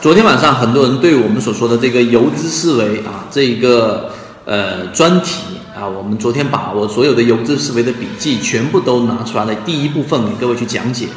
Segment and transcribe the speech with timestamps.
[0.00, 4.10] 昨天晚上很多人对我们所说的这个游资思维啊，这一个
[4.46, 5.42] 呃专题
[5.78, 11.08] 啊，我们昨天把我所有的游资思维的笔记全部都拿出来了，第一部分给各位去讲解。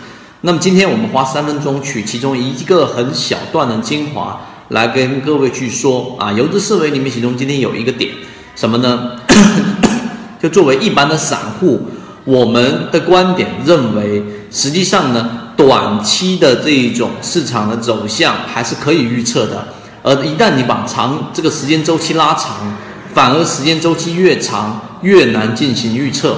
[0.42, 8.12] 那么今天我们花三分钟取其中一个很小段的精华来跟各位去说啊，游资思维里面其中今天有一个点
[8.58, 9.12] 什么呢？
[10.44, 11.88] 就作为一般的散户，
[12.26, 14.22] 我们的观点认为，
[14.52, 15.40] 实际上呢。
[15.66, 19.66] 短期的这一种市场的走向还是可以预测的，
[20.02, 22.58] 而一旦你把长这个时间周期拉长，
[23.14, 26.36] 反而时间周期越长越难进行预测。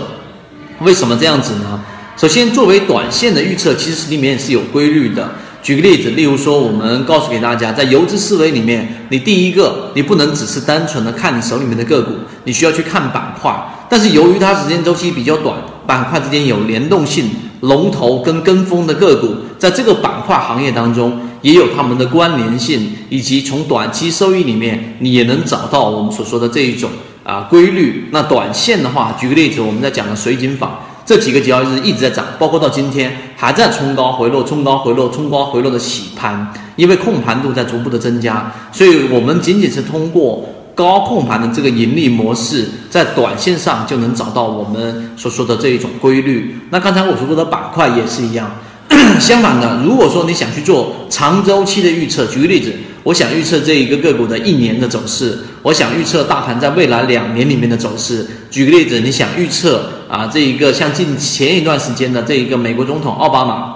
[0.81, 1.81] 为什么这样子呢？
[2.15, 5.27] 首先，作为短线的预测，其实里面是有规律的。
[5.63, 12.11] 举个例子，例如说，我们告诉给大家，在游资思维里面，你第一个，你不能只是单纯的看你手里面的个股，
[12.43, 13.51] 你需要去看板块。
[13.89, 15.57] 但是由于它时间周期比较短，
[15.87, 17.31] 板块之间有联动性。
[17.65, 26.89] 龙头跟跟风的个股，在这个板块行业当中，也有他们的关联性，以及从短期收益里面，你也能找到我们所说的这一种
[27.23, 28.09] 啊规律。
[28.11, 40.45] 那短线的话，举个例子，我们在讲的水井坊，这几个交易日一直在涨，包括到今天还在冲高回落、冲高回落、冲高回落的洗盘，因为控盘度在逐步的增加，所以我们仅仅是通过。
[40.75, 46.59] 高控盘的这个盈利模式，在短线上就能找到我们所说的这一种规律。
[46.69, 48.51] 那刚才我所说的板块也是一样。
[49.19, 52.71] 相反的，如果说你想去做长周期的预测，举个例子，
[53.03, 58.27] 我想预测这一个个股的一年的走势，我想预测大盘在未来两年里面的走势。
[58.51, 63.75] 举个例子，你想预测啊，这一个像近前一段时间的这一个美国总统奥巴马，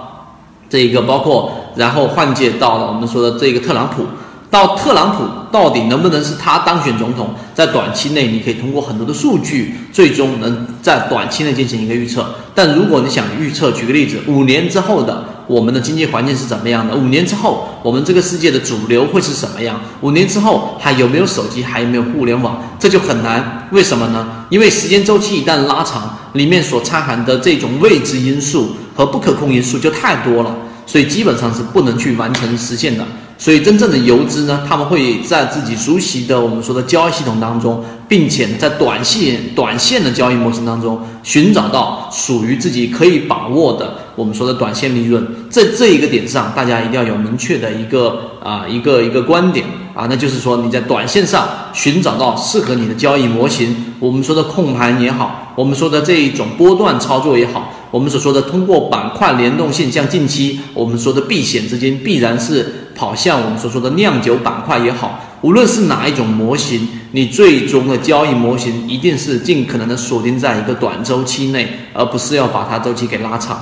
[0.68, 4.06] 这一个包括然后换届到了我们说的这个特朗普。
[4.50, 7.30] 到特朗普到底能不能是他当选总统？
[7.54, 12.34] 在短期内，你可以通过很多的数据，最终能在短期内进行一个预测。
[12.52, 16.96] 但如果你想预测，举个例子，五年之后的我们的经济环境是怎么样的？
[16.96, 19.80] 五年之后，我们这个世界的主流会是什么样？
[20.00, 21.62] 五年之后还有没有手机？
[21.62, 22.60] 还有没有互联网？
[22.78, 23.68] 这就很难。
[23.70, 24.26] 为什么呢？
[24.48, 30.56] 因为时间周期一旦拉长，里面所掺含的这种未知因素和不可控因素就太多了，
[30.86, 33.06] 所以基本上是不能去完成实现的。
[33.40, 45.26] 所以，真正的游资呢，他们会在自己熟悉的我们说的交易系统当中，并且在短线、短线的交易模型当中，寻找到属于自己可以把握的我们说的短线利润。
[45.48, 49.64] 在这一个点上，大家一定要有明确的一个啊一个一个观点
[49.94, 57.72] 啊，那就是说你在短线上寻找到适合你的交易模型，我们说的控盘也好，我们说的这一种波段操作也好。
[57.90, 73.58] 我们所说的通过板块联动性，像近期我们说的避险资金，必然是跑向我们所说的酿酒板块也好，无论是哪一种模型，你最终的交易模型一定是尽可能的锁定在一个短周期内，而不是要把它周期给拉长。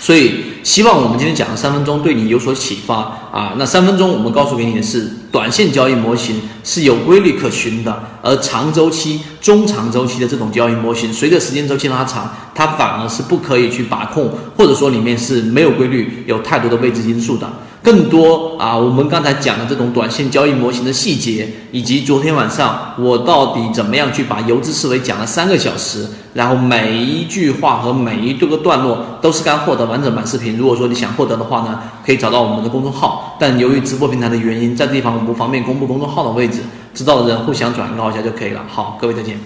[0.00, 2.96] 所以，希望我们今天讲的三分钟对你有所启发
[3.30, 3.54] 啊！
[3.58, 17.46] 那三分钟我们告诉给你的是，短线交易模型是有规律可循的，而长周期、中长周期的这种交易模型，随着时间周期拉长，它反而是不可以去把控，或者说里面是没有规律，有太多的未知因素的。
[17.86, 26.04] 更多啊，我们刚才讲的这种短线交易模型的细节，以及昨天晚上我到底怎么样去把游资思维讲了三个小时，
[26.34, 30.58] 然后每一句话和每一个段落都是该获得完整版视频。
[30.58, 38.60] 如果说你想获得的话呢，可以找到我们的公众号，但由于直播平台的原因，在这地方我不方便公布公众号的位置，知道的人互相转告一下就可以了。
[38.66, 39.38] 好，各位再见。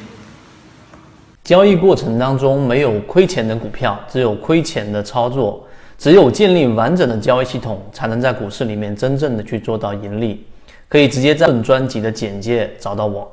[1.44, 5.62] 交易过程当中没有亏钱的股票，只有亏钱的操作。
[6.00, 10.46] 只有建立完整的交易系统，才能在股市里面真正的去做到盈利。
[10.88, 13.30] 可以直接在本专辑的简介找到我。